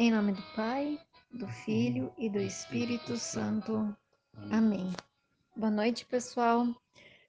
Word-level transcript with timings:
Em 0.00 0.12
nome 0.12 0.30
do 0.30 0.42
Pai, 0.54 0.96
do 1.28 1.48
Filho 1.48 2.14
e 2.16 2.30
do 2.30 2.38
Espírito 2.38 3.16
Santo. 3.16 3.96
Amém. 4.48 4.92
Boa 5.56 5.72
noite, 5.72 6.06
pessoal. 6.06 6.68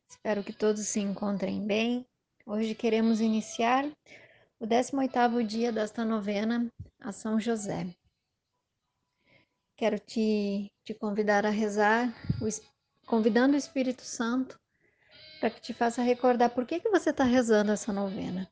Espero 0.07 0.43
que 0.43 0.53
todos 0.53 0.87
se 0.87 0.99
encontrem 0.99 1.65
bem. 1.65 2.05
Hoje 2.45 2.75
queremos 2.75 3.21
iniciar 3.21 3.85
o 4.59 4.67
18º 4.67 5.43
dia 5.43 5.71
desta 5.71 6.05
novena 6.05 6.71
a 6.99 7.11
São 7.11 7.39
José. 7.39 7.87
Quero 9.75 9.97
te, 9.97 10.71
te 10.83 10.93
convidar 10.93 11.47
a 11.47 11.49
rezar, 11.49 12.13
convidando 13.07 13.55
o 13.55 13.57
Espírito 13.57 14.03
Santo 14.03 14.59
para 15.39 15.49
que 15.49 15.59
te 15.59 15.73
faça 15.73 16.03
recordar 16.03 16.51
por 16.51 16.67
que, 16.67 16.79
que 16.79 16.89
você 16.91 17.09
está 17.09 17.23
rezando 17.23 17.71
essa 17.71 17.91
novena. 17.91 18.47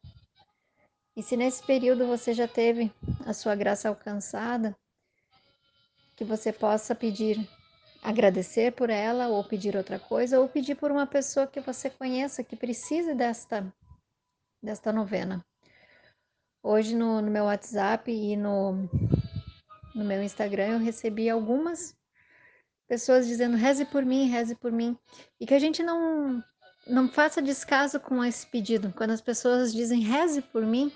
E 1.17 1.23
se 1.23 1.35
nesse 1.35 1.65
período 1.65 2.05
você 2.05 2.31
já 2.31 2.47
teve 2.47 2.93
a 3.25 3.33
sua 3.33 3.55
graça 3.55 3.89
alcançada, 3.89 4.77
que 6.15 6.23
você 6.23 6.53
possa 6.53 6.93
pedir, 6.93 7.49
agradecer 8.03 8.71
por 8.73 8.91
ela, 8.91 9.27
ou 9.27 9.43
pedir 9.43 9.75
outra 9.75 9.97
coisa, 9.97 10.39
ou 10.39 10.47
pedir 10.47 10.75
por 10.75 10.91
uma 10.91 11.07
pessoa 11.07 11.47
que 11.47 11.59
você 11.59 11.89
conheça 11.89 12.43
que 12.43 12.55
precise 12.55 13.15
desta, 13.15 13.65
desta 14.61 14.93
novena. 14.93 15.43
Hoje 16.61 16.95
no, 16.95 17.19
no 17.19 17.31
meu 17.31 17.45
WhatsApp 17.45 18.11
e 18.11 18.37
no, 18.37 18.87
no 19.95 20.05
meu 20.05 20.21
Instagram 20.21 20.73
eu 20.73 20.79
recebi 20.79 21.31
algumas 21.31 21.97
pessoas 22.87 23.25
dizendo 23.25 23.57
reze 23.57 23.85
por 23.85 24.05
mim, 24.05 24.29
reze 24.29 24.53
por 24.53 24.71
mim. 24.71 24.95
E 25.39 25.47
que 25.47 25.55
a 25.55 25.59
gente 25.59 25.81
não, 25.81 26.43
não 26.89 27.07
faça 27.07 27.41
descaso 27.41 27.99
com 27.99 28.23
esse 28.23 28.45
pedido. 28.47 28.93
Quando 28.95 29.11
as 29.11 29.21
pessoas 29.21 29.73
dizem 29.73 30.01
reze 30.01 30.41
por 30.41 30.65
mim, 30.65 30.91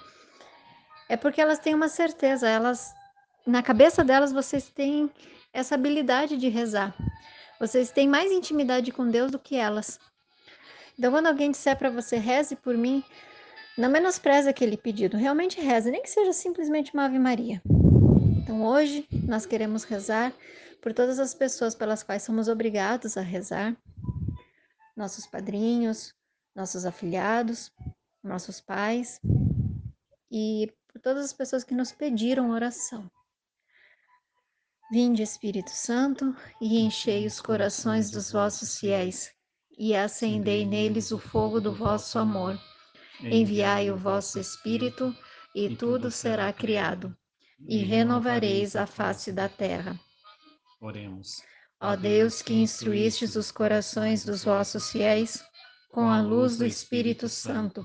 é 1.10 1.18
porque 1.18 1.42
elas 1.42 1.60
têm 1.60 1.76
uma 1.76 1.90
certeza, 1.90 2.48
elas 2.48 2.94
na 3.46 3.64
cabeça 3.64 4.04
delas 4.04 4.32
vocês 4.32 4.70
têm 4.70 5.10
essa 5.54 5.76
habilidade 5.76 6.38
de 6.38 6.48
rezar. 6.48 6.96
Vocês 7.60 7.92
têm 7.92 8.08
mais 8.08 8.32
intimidade 8.32 8.92
com 8.92 9.08
Deus 9.08 9.32
do 9.32 9.40
que 9.40 9.56
elas. 9.56 10.00
Então, 10.98 11.12
quando 11.12 11.28
alguém 11.28 11.52
disser 11.52 11.78
para 11.78 11.90
você 11.90 12.18
reze 12.18 12.56
por 12.56 12.78
mim, 12.78 13.04
não 13.78 13.90
menospreze 13.90 14.50
aquele 14.50 14.78
pedido, 14.78 15.18
realmente 15.18 15.60
reze, 15.60 15.90
nem 15.90 16.02
que 16.02 16.10
seja 16.10 16.34
simplesmente 16.34 16.94
uma 16.94 17.06
Ave 17.06 17.18
Maria. 17.18 17.62
Então, 18.38 18.64
hoje 18.66 19.08
nós 19.12 19.46
queremos 19.46 19.84
rezar 19.84 20.34
por 20.82 20.94
todas 20.94 21.20
as 21.20 21.34
pessoas 21.34 21.76
pelas 21.76 22.04
quais 22.04 22.24
somos 22.24 22.48
obrigados 22.48 23.18
a 23.18 23.22
rezar, 23.22 23.76
nossos 25.02 25.26
padrinhos, 25.26 26.14
nossos 26.56 26.86
afilhados, 26.86 27.72
nossos 28.24 28.62
pais, 28.62 29.20
e 30.32 30.72
por 30.88 31.02
todas 31.02 31.26
as 31.26 31.34
pessoas 31.34 31.64
que 31.64 31.74
nos 31.74 31.92
pediram 31.92 32.52
oração. 32.52 33.10
Vinde, 34.92 35.24
Espírito 35.24 35.72
Santo, 35.72 36.36
e 36.62 36.80
enchei 36.82 37.26
os 37.26 37.42
corações 37.42 38.12
dos 38.12 38.32
vossos 38.32 38.78
fiéis, 38.78 39.34
e 39.78 39.96
acendei 39.96 40.66
neles 40.66 41.12
o 41.12 41.18
fogo 41.18 41.60
do 41.60 41.74
vosso 41.74 42.20
amor. 42.20 42.60
Enviai 43.22 43.90
o 43.90 43.98
vosso 43.98 44.40
Espírito, 44.40 45.16
e 45.56 45.76
tudo 45.76 46.12
será 46.12 46.54
criado, 46.54 47.18
e 47.68 47.78
renovareis 47.78 48.76
a 48.76 48.86
face 48.86 49.32
da 49.32 49.50
terra. 49.50 50.00
Oremos. 50.80 51.42
Ó 51.84 51.96
Deus, 51.96 52.44
que 52.44 52.54
instruístes 52.54 53.36
os 53.36 53.50
corações 53.52 54.24
dos 54.24 54.44
vossos 54.44 54.92
fiéis 54.92 55.44
com 55.90 56.08
a 56.08 56.22
luz 56.22 56.56
do 56.56 56.64
Espírito 56.64 57.28
Santo, 57.28 57.84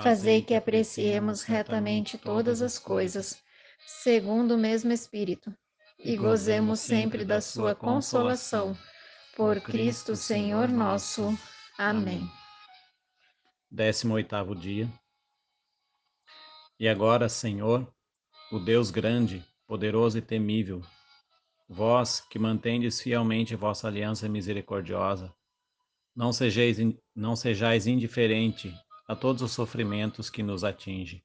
fazei 0.00 0.40
que 0.40 0.54
apreciemos 0.54 1.42
retamente 1.42 2.16
todas 2.16 2.62
as 2.62 2.78
coisas, 2.78 3.42
segundo 3.84 4.54
o 4.54 4.58
mesmo 4.58 4.92
Espírito, 4.92 5.52
e 5.98 6.16
gozemos 6.16 6.78
sempre 6.78 7.24
da 7.24 7.40
sua 7.40 7.74
consolação. 7.74 8.78
Por 9.34 9.60
Cristo 9.60 10.14
Senhor 10.14 10.68
nosso. 10.68 11.36
Amém. 11.76 12.30
18 13.72 14.54
dia. 14.54 14.88
E 16.78 16.88
agora, 16.88 17.28
Senhor, 17.28 17.92
o 18.52 18.60
Deus 18.60 18.92
grande, 18.92 19.44
poderoso 19.66 20.16
e 20.16 20.22
temível, 20.22 20.80
vós 21.68 22.20
que 22.20 22.38
mantendes 22.38 23.00
fielmente 23.00 23.56
vossa 23.56 23.88
aliança 23.88 24.28
misericordiosa, 24.28 25.34
não 26.14 26.32
sejais, 26.32 26.78
não 27.14 27.36
sejais 27.36 27.86
indiferente 27.86 28.72
a 29.06 29.14
todos 29.14 29.42
os 29.42 29.52
sofrimentos 29.52 30.30
que 30.30 30.42
nos 30.42 30.64
atingem. 30.64 31.22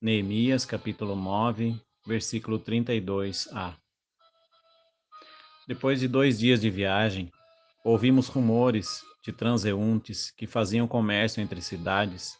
Neemias 0.00 0.64
capítulo 0.64 1.14
9, 1.14 1.80
versículo 2.06 2.58
32a. 2.58 3.76
Depois 5.68 6.00
de 6.00 6.08
dois 6.08 6.38
dias 6.38 6.60
de 6.60 6.70
viagem, 6.70 7.30
ouvimos 7.84 8.28
rumores 8.28 9.02
de 9.22 9.32
transeuntes 9.32 10.30
que 10.32 10.46
faziam 10.46 10.88
comércio 10.88 11.40
entre 11.40 11.60
cidades, 11.62 12.36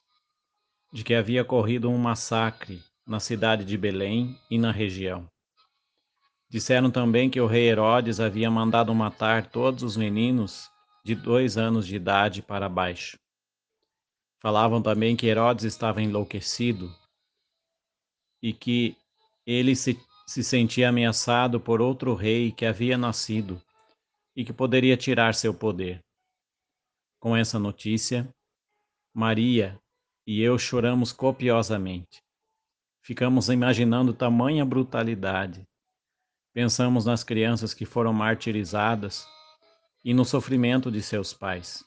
de 0.92 1.04
que 1.04 1.14
havia 1.14 1.42
ocorrido 1.42 1.88
um 1.88 1.98
massacre 1.98 2.82
na 3.06 3.20
cidade 3.20 3.64
de 3.64 3.78
Belém 3.78 4.36
e 4.50 4.58
na 4.58 4.72
região. 4.72 5.31
Disseram 6.52 6.90
também 6.90 7.30
que 7.30 7.40
o 7.40 7.46
rei 7.46 7.70
Herodes 7.70 8.20
havia 8.20 8.50
mandado 8.50 8.94
matar 8.94 9.46
todos 9.46 9.82
os 9.82 9.96
meninos 9.96 10.70
de 11.02 11.14
dois 11.14 11.56
anos 11.56 11.86
de 11.86 11.96
idade 11.96 12.42
para 12.42 12.68
baixo. 12.68 13.18
Falavam 14.38 14.82
também 14.82 15.16
que 15.16 15.26
Herodes 15.26 15.64
estava 15.64 16.02
enlouquecido 16.02 16.94
e 18.42 18.52
que 18.52 18.94
ele 19.46 19.74
se, 19.74 19.98
se 20.26 20.44
sentia 20.44 20.90
ameaçado 20.90 21.58
por 21.58 21.80
outro 21.80 22.14
rei 22.14 22.52
que 22.52 22.66
havia 22.66 22.98
nascido 22.98 23.58
e 24.36 24.44
que 24.44 24.52
poderia 24.52 24.94
tirar 24.94 25.34
seu 25.34 25.54
poder. 25.54 26.04
Com 27.18 27.34
essa 27.34 27.58
notícia, 27.58 28.28
Maria 29.14 29.80
e 30.26 30.42
eu 30.42 30.58
choramos 30.58 31.12
copiosamente. 31.12 32.22
Ficamos 33.00 33.48
imaginando 33.48 34.12
tamanha 34.12 34.66
brutalidade. 34.66 35.66
Pensamos 36.52 37.06
nas 37.06 37.24
crianças 37.24 37.72
que 37.72 37.86
foram 37.86 38.12
martirizadas 38.12 39.26
e 40.04 40.12
no 40.12 40.24
sofrimento 40.24 40.90
de 40.90 41.02
seus 41.02 41.32
pais. 41.32 41.82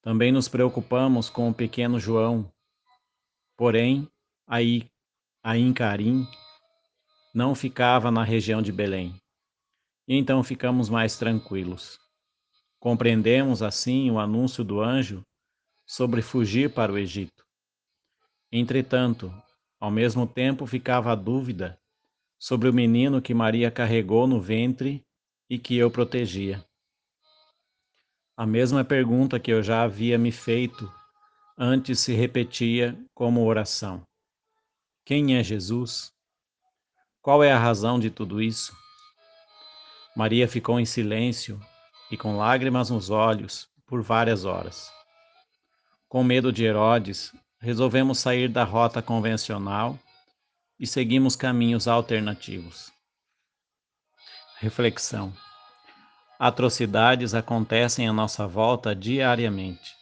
Também 0.00 0.32
nos 0.32 0.48
preocupamos 0.48 1.28
com 1.28 1.50
o 1.50 1.54
pequeno 1.54 2.00
João. 2.00 2.50
Porém, 3.54 4.08
aí, 4.46 4.90
aí 5.42 5.60
em 5.60 5.74
Carim, 5.74 6.26
não 7.34 7.54
ficava 7.54 8.10
na 8.10 8.24
região 8.24 8.62
de 8.62 8.72
Belém. 8.72 9.14
E 10.08 10.16
então 10.16 10.42
ficamos 10.42 10.88
mais 10.88 11.18
tranquilos. 11.18 12.00
Compreendemos 12.80 13.62
assim 13.62 14.10
o 14.10 14.18
anúncio 14.18 14.64
do 14.64 14.80
anjo 14.80 15.22
sobre 15.86 16.22
fugir 16.22 16.72
para 16.72 16.90
o 16.90 16.96
Egito. 16.96 17.44
Entretanto, 18.50 19.32
ao 19.78 19.90
mesmo 19.90 20.26
tempo 20.26 20.66
ficava 20.66 21.12
a 21.12 21.14
dúvida 21.14 21.78
sobre 22.42 22.68
o 22.68 22.74
menino 22.74 23.22
que 23.22 23.32
Maria 23.32 23.70
carregou 23.70 24.26
no 24.26 24.40
ventre 24.40 25.06
e 25.48 25.60
que 25.60 25.76
eu 25.76 25.88
protegia. 25.88 26.60
A 28.36 28.44
mesma 28.44 28.84
pergunta 28.84 29.38
que 29.38 29.52
eu 29.52 29.62
já 29.62 29.84
havia 29.84 30.18
me 30.18 30.32
feito 30.32 30.92
antes 31.56 32.00
se 32.00 32.12
repetia 32.12 32.98
como 33.14 33.46
oração: 33.46 34.02
Quem 35.04 35.36
é 35.36 35.44
Jesus? 35.44 36.12
Qual 37.20 37.44
é 37.44 37.52
a 37.52 37.58
razão 37.60 38.00
de 38.00 38.10
tudo 38.10 38.42
isso? 38.42 38.76
Maria 40.16 40.48
ficou 40.48 40.80
em 40.80 40.84
silêncio 40.84 41.60
e 42.10 42.16
com 42.16 42.36
lágrimas 42.36 42.90
nos 42.90 43.08
olhos 43.08 43.70
por 43.86 44.02
várias 44.02 44.44
horas. 44.44 44.92
Com 46.08 46.24
medo 46.24 46.52
de 46.52 46.64
Herodes, 46.64 47.32
resolvemos 47.60 48.18
sair 48.18 48.48
da 48.48 48.64
rota 48.64 49.00
convencional 49.00 49.96
e 50.82 50.86
seguimos 50.86 51.34
caminhos 51.34 51.88
alternativos. 51.88 52.92
Reflexão 54.58 55.32
atrocidades 56.42 57.34
acontecem 57.34 58.08
à 58.08 58.12
nossa 58.12 58.48
volta 58.48 58.96
diariamente. 58.96 59.94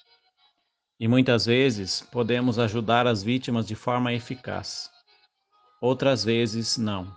E 0.99 1.07
muitas 1.07 1.45
vezes 1.45 2.01
podemos 2.01 2.59
ajudar 2.59 3.07
as 3.07 3.23
vítimas 3.23 3.67
de 3.67 3.75
forma 3.75 4.11
eficaz, 4.15 4.91
outras 5.83 6.25
vezes 6.25 6.79
não. 6.79 7.15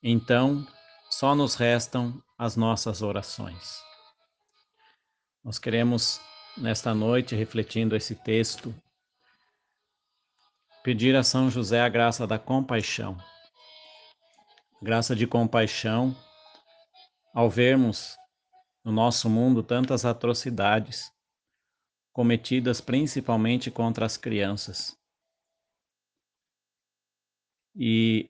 Então, 0.00 0.64
só 1.10 1.34
nos 1.34 1.56
restam 1.56 2.22
as 2.38 2.54
nossas 2.54 3.02
orações. 3.02 3.82
Nós 5.42 5.58
queremos, 5.58 6.20
nesta 6.56 6.94
noite, 6.94 7.34
refletindo 7.34 7.96
esse 7.96 8.14
texto, 8.14 8.72
pedir 10.82 11.14
a 11.16 11.22
São 11.22 11.50
José 11.50 11.80
a 11.80 11.88
graça 11.88 12.26
da 12.26 12.38
compaixão. 12.38 13.16
Graça 14.82 15.14
de 15.14 15.26
compaixão 15.26 16.16
ao 17.34 17.50
vermos 17.50 18.16
no 18.84 18.92
nosso 18.92 19.28
mundo 19.28 19.62
tantas 19.62 20.04
atrocidades 20.04 21.12
cometidas 22.12 22.80
principalmente 22.80 23.70
contra 23.70 24.06
as 24.06 24.16
crianças. 24.16 24.96
E 27.74 28.28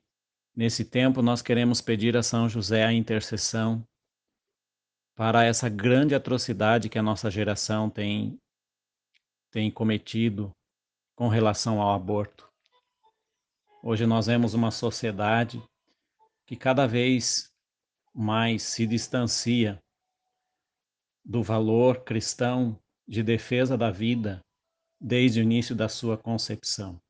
Nesse 0.59 0.85
tempo, 0.85 1.23
nós 1.23 1.41
queremos 1.41 1.81
pedir 1.81 2.17
a 2.17 2.23
São 2.25 2.49
José 2.49 2.85
a 2.85 2.93
intercessão 2.93 3.87
para 5.15 5.45
essa 5.45 5.69
grande 5.69 6.17
atrocidade 6.17 6.89
que 6.89 6.99
a 6.99 7.03
nossa 7.03 7.31
geração 7.31 7.89
tem, 7.89 8.37
tem 9.53 9.71
cometido 9.71 10.51
com 11.19 11.27
relação 11.27 11.83
ao 11.83 11.97
aborto. 11.97 12.49
Hoje 13.83 14.07
nós 14.07 14.27
vemos 14.27 14.55
uma 14.55 14.71
sociedade 14.71 15.61
que 16.47 16.55
cada 16.55 16.87
vez 16.87 17.53
mais 18.15 18.63
se 18.63 18.87
distancia 18.87 19.83
do 21.25 21.43
valor 21.43 22.05
cristão 22.05 22.81
de 23.05 23.21
defesa 23.25 23.77
da 23.77 23.91
vida 23.91 24.41
desde 25.01 25.41
o 25.41 25.43
início 25.43 25.75
da 25.75 25.89
sua 25.89 26.17
concepção. 26.17 27.03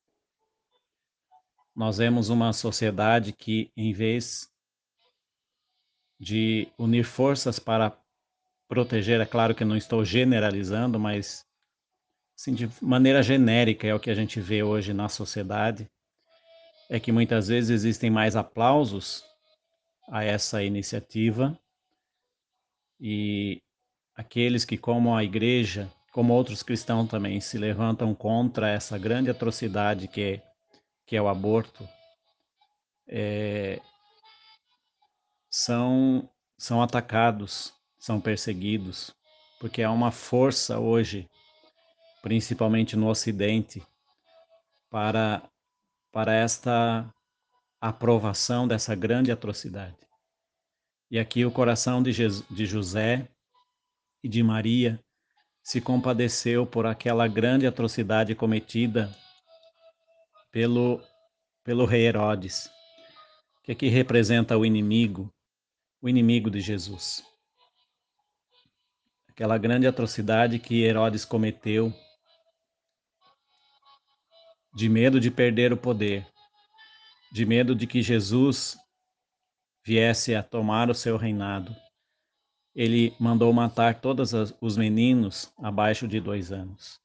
Nós 1.76 1.98
vemos 1.98 2.30
uma 2.30 2.54
sociedade 2.54 3.30
que, 3.34 3.70
em 3.76 3.92
vez 3.92 4.50
de 6.18 6.66
unir 6.78 7.04
forças 7.04 7.58
para 7.58 7.94
proteger, 8.66 9.20
é 9.20 9.26
claro 9.26 9.54
que 9.54 9.66
não 9.66 9.76
estou 9.76 10.02
generalizando, 10.02 10.98
mas 10.98 11.46
assim, 12.38 12.54
de 12.54 12.70
maneira 12.80 13.20
genérica 13.20 13.88
é 13.88 13.92
o 13.92 13.98
que 13.98 14.10
a 14.10 14.14
gente 14.14 14.40
vê 14.40 14.62
hoje 14.62 14.94
na 14.94 15.08
sociedade, 15.08 15.90
é 16.88 17.00
que 17.00 17.10
muitas 17.10 17.48
vezes 17.48 17.70
existem 17.70 18.10
mais 18.10 18.36
aplausos 18.36 19.24
a 20.08 20.24
essa 20.24 20.62
iniciativa 20.62 21.58
e 23.00 23.60
aqueles 24.14 24.64
que, 24.64 24.78
como 24.78 25.16
a 25.16 25.24
igreja, 25.24 25.92
como 26.12 26.32
outros 26.32 26.62
cristãos 26.62 27.08
também, 27.08 27.40
se 27.40 27.58
levantam 27.58 28.14
contra 28.14 28.70
essa 28.70 28.96
grande 28.96 29.30
atrocidade 29.30 30.06
que 30.06 30.22
é, 30.22 30.42
que 31.06 31.16
é 31.16 31.20
o 31.20 31.28
aborto, 31.28 31.86
é, 33.08 33.80
são, 35.50 36.30
são 36.56 36.80
atacados, 36.80 37.74
são 37.98 38.20
perseguidos, 38.20 39.12
porque 39.58 39.82
há 39.82 39.90
uma 39.90 40.12
força 40.12 40.78
hoje, 40.78 41.28
principalmente 42.28 42.94
no 42.94 43.08
Ocidente, 43.08 43.82
para, 44.90 45.42
para 46.12 46.34
esta 46.34 47.10
aprovação 47.80 48.68
dessa 48.68 48.94
grande 48.94 49.32
atrocidade. 49.32 49.96
E 51.10 51.18
aqui 51.18 51.46
o 51.46 51.50
coração 51.50 52.02
de, 52.02 52.12
Jesus, 52.12 52.46
de 52.50 52.66
José 52.66 53.26
e 54.22 54.28
de 54.28 54.42
Maria 54.42 55.02
se 55.62 55.80
compadeceu 55.80 56.66
por 56.66 56.84
aquela 56.84 57.26
grande 57.26 57.66
atrocidade 57.66 58.34
cometida 58.34 59.10
pelo, 60.52 61.00
pelo 61.64 61.86
rei 61.86 62.08
Herodes, 62.08 62.70
que 63.62 63.72
aqui 63.72 63.88
representa 63.88 64.54
o 64.54 64.66
inimigo, 64.66 65.32
o 65.98 66.10
inimigo 66.10 66.50
de 66.50 66.60
Jesus. 66.60 67.24
Aquela 69.30 69.56
grande 69.56 69.86
atrocidade 69.86 70.58
que 70.58 70.82
Herodes 70.82 71.24
cometeu 71.24 71.90
de 74.78 74.88
medo 74.88 75.18
de 75.18 75.28
perder 75.28 75.72
o 75.72 75.76
poder, 75.76 76.24
de 77.32 77.44
medo 77.44 77.74
de 77.74 77.84
que 77.84 78.00
Jesus 78.00 78.78
viesse 79.84 80.36
a 80.36 80.42
tomar 80.42 80.88
o 80.88 80.94
seu 80.94 81.16
reinado 81.16 81.74
ele 82.78 83.12
mandou 83.18 83.52
matar 83.52 84.00
todos 84.00 84.32
os 84.60 84.76
meninos 84.76 85.52
abaixo 85.58 86.06
de 86.06 86.20
dois 86.20 86.52
anos. 86.52 87.00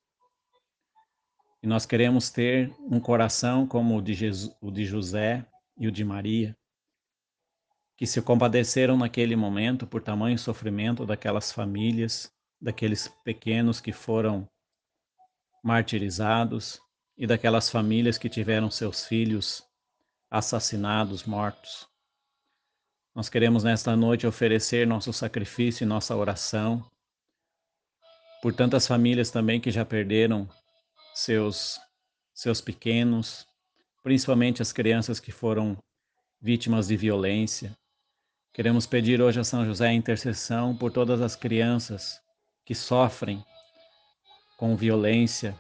E 1.64 1.66
nós 1.66 1.84
queremos 1.84 2.30
ter 2.30 2.72
um 2.80 3.00
coração 3.00 3.66
como 3.66 3.98
o 3.98 4.02
de, 4.04 4.14
Jesus, 4.14 4.56
o 4.62 4.70
de 4.70 4.86
José 4.86 5.44
e 5.76 5.88
o 5.88 5.92
de 5.92 6.06
Maria, 6.06 6.56
que 7.98 8.06
se 8.06 8.22
compadeceram 8.22 8.96
naquele 8.96 9.36
momento 9.36 9.88
por 9.88 10.04
tamanho 10.04 10.38
sofrimento 10.38 11.08
daquelas 11.08 11.52
famílias, 11.52 12.32
daqueles 12.62 13.08
pequenos 13.24 13.82
que 13.82 13.92
foram 13.92 14.48
martirizados 15.64 16.83
e 17.18 17.28
daquelas 17.28 17.70
famílias 17.70 18.18
que 18.18 18.30
tiveram 18.30 18.70
seus 18.72 19.06
filhos 19.06 19.64
assassinados, 20.30 21.24
mortos. 21.24 21.88
Nós 23.14 23.30
queremos 23.30 23.64
nesta 23.64 23.96
noite 23.96 24.26
oferecer 24.26 24.88
nosso 24.88 25.14
sacrifício 25.14 25.84
e 25.84 25.88
nossa 25.88 26.16
oração 26.16 26.84
por 28.42 28.54
tantas 28.54 28.86
famílias 28.86 29.32
também 29.32 29.62
que 29.62 29.72
já 29.72 29.86
perderam 29.86 30.50
seus 31.14 31.80
seus 32.34 32.60
pequenos, 32.60 33.48
principalmente 34.02 34.62
as 34.62 34.74
crianças 34.74 35.20
que 35.20 35.32
foram 35.32 35.78
vítimas 36.42 36.88
de 36.88 36.98
violência. 36.98 37.78
Queremos 38.52 38.86
pedir 38.86 39.22
hoje 39.22 39.40
a 39.40 39.44
São 39.44 39.64
José 39.66 39.88
a 39.88 39.94
intercessão 39.94 40.76
por 40.76 40.92
todas 40.92 41.22
as 41.22 41.36
crianças 41.36 42.20
que 42.66 42.76
sofrem 42.76 43.46
com 44.58 44.76
violência, 44.76 45.58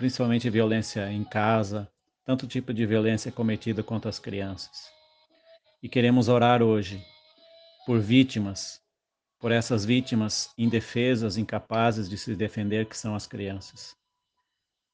principalmente 0.00 0.48
violência 0.48 1.12
em 1.12 1.22
casa, 1.22 1.86
tanto 2.24 2.46
tipo 2.46 2.72
de 2.72 2.86
violência 2.86 3.30
cometida 3.30 3.82
contra 3.82 4.08
as 4.08 4.18
crianças. 4.18 4.90
E 5.82 5.90
queremos 5.90 6.26
orar 6.26 6.62
hoje 6.62 7.04
por 7.84 8.00
vítimas, 8.00 8.80
por 9.38 9.52
essas 9.52 9.84
vítimas 9.84 10.54
indefesas, 10.56 11.36
incapazes 11.36 12.08
de 12.08 12.16
se 12.16 12.34
defender, 12.34 12.86
que 12.86 12.96
são 12.96 13.14
as 13.14 13.26
crianças. 13.26 13.94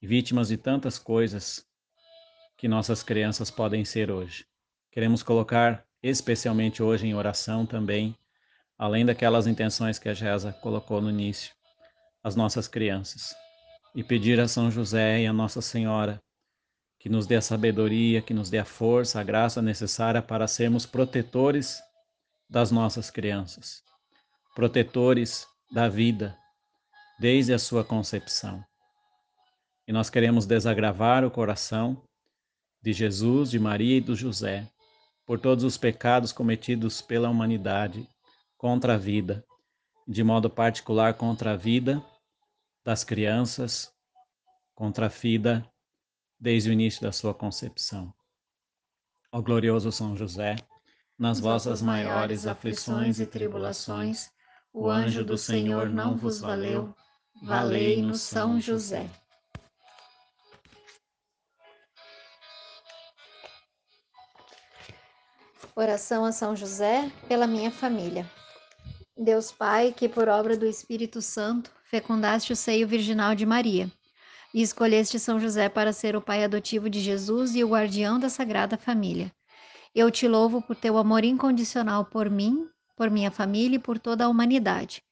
Vítimas 0.03 0.49
de 0.49 0.57
tantas 0.57 0.99
coisas 0.99 1.65
que 2.57 2.67
nossas 2.67 3.05
crianças 3.05 3.49
podem 3.49 3.85
ser 3.85 4.11
hoje. 4.11 4.45
Queremos 4.91 5.23
colocar 5.23 5.87
especialmente 6.03 6.83
hoje 6.83 7.07
em 7.07 7.15
oração 7.15 7.65
também, 7.65 8.19
além 8.77 9.07
daquelas 9.07 9.47
intenções 9.47 10.01
que 10.01 10.09
a 10.09 10.15
Gesa 10.15 10.53
colocou 10.55 11.01
no 11.01 11.11
início, 11.11 11.55
as 12.25 12.35
nossas 12.35 12.67
crianças. 12.67 13.46
E 13.97 14.05
pedir 14.05 14.39
a 14.39 14.47
São 14.47 14.71
José 14.71 15.23
e 15.23 15.27
a 15.27 15.33
Nossa 15.33 15.61
Senhora 15.61 16.23
que 16.99 17.09
nos 17.09 17.27
dê 17.27 17.37
a 17.37 17.41
sabedoria, 17.41 18.21
que 18.21 18.35
nos 18.35 18.51
dê 18.51 18.59
a 18.59 18.65
força, 18.65 19.19
a 19.19 19.25
graça 19.25 19.63
necessária 19.63 20.21
para 20.21 20.47
sermos 20.47 20.85
protetores 20.85 21.81
das 22.49 22.71
nossas 22.71 23.11
crianças, 23.11 23.83
protetores 24.55 25.47
da 25.73 25.89
vida 25.89 26.37
desde 27.19 27.55
a 27.55 27.59
sua 27.59 27.83
concepção. 27.83 28.63
E 29.89 29.93
nós 29.93 30.11
queremos 30.11 30.45
desagravar 30.47 31.25
o 31.25 31.31
coração 31.31 32.03
de 32.83 32.93
Jesus, 32.93 33.51
de 33.51 33.59
Maria 33.59 33.97
e 33.97 34.01
do 34.01 34.15
José 34.15 34.69
por 35.25 35.41
todos 35.41 35.65
os 35.65 35.79
pecados 35.79 36.33
cometidos 36.33 37.01
pela 37.01 37.31
humanidade 37.31 38.09
contra 38.59 38.95
a 38.95 38.99
vida, 38.99 39.45
de 40.07 40.23
modo 40.23 40.51
particular 40.51 41.15
contra 41.15 41.53
a 41.53 41.57
vida 41.57 42.05
das 42.87 43.03
crianças, 43.03 43.93
contra 44.73 45.07
a 45.07 45.09
vida 45.09 45.69
desde 46.39 46.71
o 46.71 46.73
início 46.73 47.03
da 47.03 47.11
sua 47.11 47.35
concepção. 47.35 48.15
Ó 49.33 49.43
glorioso 49.43 49.91
São 49.91 50.17
José, 50.17 50.55
nas 51.19 51.41
vossas 51.41 51.83
maiores 51.83 52.47
aflições 52.47 53.19
e 53.19 53.27
tribulações, 53.27 54.31
o 54.73 54.89
anjo 54.89 55.25
do 55.25 55.37
Senhor 55.37 55.89
não 55.89 56.17
vos 56.17 56.39
valeu, 56.39 56.95
valei-nos 57.43 58.21
São 58.21 58.61
José. 58.61 59.11
Oração 65.75 66.25
a 66.25 66.31
São 66.31 66.55
José 66.55 67.11
pela 67.27 67.49
minha 67.49 67.73
família. 67.73 68.31
Deus 69.17 69.51
Pai, 69.51 69.93
que 69.93 70.09
por 70.09 70.29
obra 70.29 70.57
do 70.57 70.67
Espírito 70.67 71.21
Santo 71.21 71.76
fecundaste 71.91 72.53
o 72.53 72.57
seio 72.57 72.87
virginal 72.87 73.35
de 73.35 73.47
Maria 73.47 73.91
e 74.53 74.63
escolheste 74.63 75.19
São 75.19 75.39
José 75.39 75.69
para 75.69 75.93
ser 75.93 76.17
o 76.17 76.21
pai 76.21 76.45
adotivo 76.45 76.89
de 76.89 77.01
Jesus 77.01 77.55
e 77.55 77.63
o 77.63 77.69
guardião 77.69 78.19
da 78.19 78.29
Sagrada 78.29 78.77
Família. 78.77 79.33
Eu 79.95 80.11
te 80.11 80.27
louvo 80.27 80.61
por 80.61 80.77
teu 80.77 80.99
amor 80.99 81.25
incondicional 81.25 82.05
por 82.05 82.29
mim, 82.31 82.67
por 82.97 83.11
minha 83.11 83.31
família 83.31 83.77
e 83.77 83.81
por 83.81 83.99
toda 83.99 84.25
a 84.25 84.29
humanidade. 84.29 85.03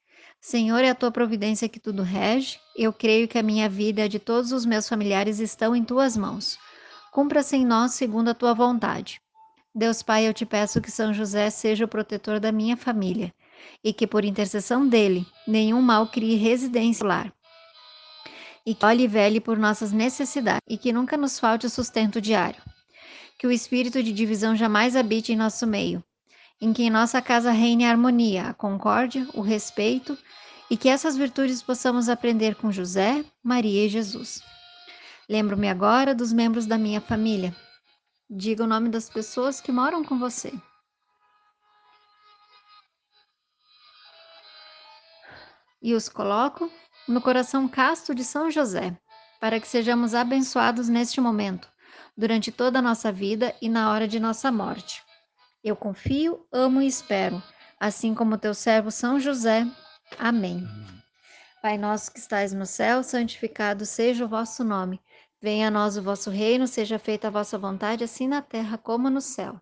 Senhor, 0.41 0.83
é 0.83 0.89
a 0.89 0.95
tua 0.95 1.11
providência 1.11 1.69
que 1.69 1.79
tudo 1.79 2.03
rege. 2.03 2.59
Eu 2.75 2.93
creio 2.93 3.27
que 3.27 3.37
a 3.37 3.43
minha 3.43 3.67
vida 3.67 4.01
e 4.01 4.03
a 4.03 4.07
de 4.07 4.19
todos 4.19 4.51
os 4.51 4.65
meus 4.65 4.87
familiares 4.87 5.39
estão 5.39 5.75
em 5.75 5.83
tuas 5.83 6.15
mãos. 6.15 6.57
Cumpra-se 7.11 7.55
em 7.55 7.65
nós 7.65 7.93
segundo 7.93 8.29
a 8.29 8.33
tua 8.33 8.53
vontade. 8.53 9.19
Deus 9.73 10.03
Pai, 10.03 10.27
eu 10.27 10.33
te 10.33 10.45
peço 10.45 10.81
que 10.81 10.91
São 10.91 11.13
José 11.13 11.49
seja 11.49 11.85
o 11.85 11.87
protetor 11.87 12.39
da 12.39 12.51
minha 12.51 12.77
família 12.77 13.33
e 13.83 13.93
que, 13.93 14.07
por 14.07 14.25
intercessão 14.25 14.87
dele, 14.87 15.25
nenhum 15.47 15.81
mal 15.81 16.07
crie 16.07 16.35
residência 16.35 17.05
lar 17.05 17.33
e 18.65 18.73
que 18.73 18.85
olhe 18.85 19.03
e 19.03 19.07
vele 19.07 19.39
por 19.39 19.57
nossas 19.57 19.91
necessidades 19.91 20.61
e 20.67 20.77
que 20.77 20.91
nunca 20.91 21.15
nos 21.15 21.39
falte 21.39 21.67
o 21.67 21.69
sustento 21.69 22.19
diário. 22.19 22.61
Que 23.37 23.45
o 23.45 23.51
espírito 23.51 24.01
de 24.01 24.11
divisão 24.11 24.55
jamais 24.55 24.95
habite 24.95 25.31
em 25.31 25.35
nosso 25.35 25.67
meio, 25.67 26.03
em 26.59 26.73
que 26.73 26.81
em 26.81 26.89
nossa 26.89 27.21
casa 27.21 27.51
reine 27.51 27.85
a 27.85 27.91
harmonia, 27.91 28.47
a 28.47 28.53
concórdia, 28.53 29.27
o 29.35 29.41
respeito 29.41 30.17
e 30.71 30.75
que 30.75 30.89
essas 30.89 31.15
virtudes 31.15 31.61
possamos 31.61 32.09
aprender 32.09 32.55
com 32.55 32.71
José, 32.71 33.23
Maria 33.43 33.85
e 33.85 33.89
Jesus. 33.89 34.41
Lembro-me 35.29 35.69
agora 35.69 36.15
dos 36.15 36.33
membros 36.33 36.65
da 36.65 36.77
minha 36.77 37.01
família, 37.01 37.55
Diga 38.27 38.63
o 38.63 38.67
nome 38.67 38.89
das 38.89 39.07
pessoas 39.07 39.61
que 39.61 39.71
moram 39.71 40.03
com 40.03 40.17
você. 40.17 40.51
E 45.85 45.93
os 45.93 46.09
coloco 46.09 46.67
no 47.07 47.21
coração 47.21 47.67
casto 47.67 48.15
de 48.15 48.23
São 48.23 48.49
José, 48.49 48.97
para 49.39 49.59
que 49.59 49.67
sejamos 49.67 50.15
abençoados 50.15 50.89
neste 50.89 51.21
momento, 51.21 51.71
durante 52.17 52.51
toda 52.51 52.79
a 52.79 52.81
nossa 52.81 53.11
vida 53.11 53.53
e 53.61 53.69
na 53.69 53.91
hora 53.91 54.07
de 54.07 54.19
nossa 54.19 54.51
morte. 54.51 55.03
Eu 55.63 55.75
confio, 55.75 56.43
amo 56.51 56.81
e 56.81 56.87
espero, 56.87 57.39
assim 57.79 58.15
como 58.15 58.35
teu 58.35 58.55
servo 58.55 58.89
São 58.89 59.19
José. 59.19 59.67
Amém. 60.17 60.67
Pai 61.61 61.77
nosso 61.77 62.11
que 62.11 62.17
estais 62.17 62.51
no 62.51 62.65
céu, 62.65 63.03
santificado 63.03 63.85
seja 63.85 64.25
o 64.25 64.27
vosso 64.27 64.63
nome. 64.63 64.99
Venha 65.39 65.67
a 65.67 65.71
nós 65.71 65.97
o 65.97 66.01
vosso 66.01 66.31
reino, 66.31 66.65
seja 66.65 66.97
feita 66.97 67.27
a 67.27 67.31
vossa 67.31 67.59
vontade, 67.59 68.03
assim 68.03 68.27
na 68.27 68.41
terra 68.41 68.75
como 68.75 69.07
no 69.07 69.21
céu. 69.21 69.61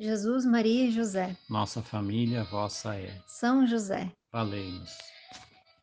Jesus, 0.00 0.46
Maria 0.46 0.86
e 0.86 0.90
José. 0.90 1.36
Nossa 1.46 1.82
família, 1.82 2.42
vossa 2.44 2.96
é. 2.96 3.20
São 3.26 3.66
José. 3.66 4.10
Valei-nos. 4.32 4.96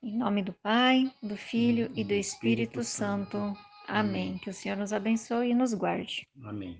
Em 0.01 0.17
nome 0.17 0.41
do 0.41 0.53
Pai, 0.53 1.13
do 1.21 1.37
Filho 1.37 1.91
e 1.95 2.03
do 2.03 2.13
Espírito 2.13 2.83
Santo. 2.83 3.37
Amém. 3.87 4.39
Que 4.39 4.49
o 4.49 4.53
Senhor 4.53 4.75
nos 4.75 4.91
abençoe 4.91 5.51
e 5.51 5.53
nos 5.53 5.71
guarde. 5.75 6.27
Amém. 6.43 6.79